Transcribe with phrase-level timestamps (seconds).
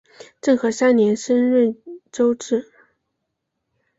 [0.41, 1.77] 政和三年升润
[2.11, 2.71] 州置。